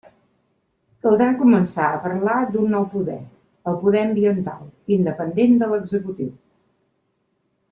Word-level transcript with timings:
Caldrà 1.07 1.27
començar 1.41 1.89
a 1.89 1.99
parlar 2.05 2.37
d'un 2.55 2.73
nou 2.75 2.87
poder, 2.95 3.19
el 3.73 3.77
poder 3.83 4.01
ambiental, 4.07 4.67
independent 4.97 5.55
de 5.61 5.69
l'executiu. 5.75 6.33